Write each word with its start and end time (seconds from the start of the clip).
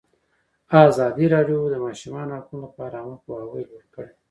ازادي 0.87 1.25
راډیو 1.35 1.59
د 1.69 1.71
د 1.73 1.75
ماشومانو 1.85 2.37
حقونه 2.39 2.61
لپاره 2.65 2.95
عامه 2.99 3.17
پوهاوي 3.25 3.63
لوړ 3.69 3.83
کړی. 3.95 4.11